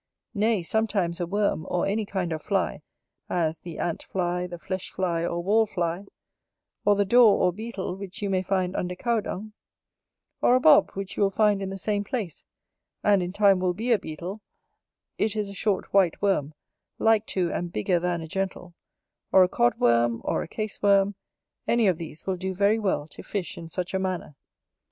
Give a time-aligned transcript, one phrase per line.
[0.33, 2.81] Nay, sometimes a worm, or any kind of fly,
[3.29, 6.05] as the ant fly, the flesh fly, or wall fly;
[6.83, 9.53] or the dor or beetle which you may find under cow dung;
[10.41, 12.43] or a bob which you will find in the same place,
[13.03, 14.41] and in time will be a beetle;
[15.19, 16.55] it is a short white worm,
[16.97, 18.73] like to and bigger than a gentle;
[19.31, 21.13] or a cod worm; or a case worm;
[21.67, 24.35] any of these will do very well to fish in such a manner.